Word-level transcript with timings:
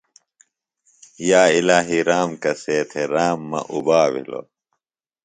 یا 1.27 1.41
الہی 1.57 1.99
رام 2.09 2.29
کسے 2.41 2.77
تھےۡ 2.89 3.07
رام 3.13 3.39
مہ 3.49 3.59
اُبا 3.73 3.99
بِھلوۡ۔ 4.11 4.45